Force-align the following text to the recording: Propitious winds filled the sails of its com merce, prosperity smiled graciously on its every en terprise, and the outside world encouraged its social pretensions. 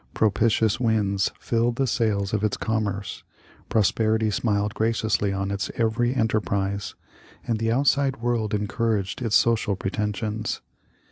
Propitious 0.15 0.79
winds 0.79 1.29
filled 1.39 1.75
the 1.75 1.85
sails 1.85 2.33
of 2.33 2.43
its 2.43 2.57
com 2.57 2.85
merce, 2.85 3.21
prosperity 3.69 4.31
smiled 4.31 4.73
graciously 4.73 5.31
on 5.31 5.51
its 5.51 5.69
every 5.75 6.15
en 6.15 6.27
terprise, 6.27 6.95
and 7.45 7.59
the 7.59 7.71
outside 7.71 8.17
world 8.19 8.55
encouraged 8.55 9.21
its 9.21 9.35
social 9.35 9.75
pretensions. 9.75 10.59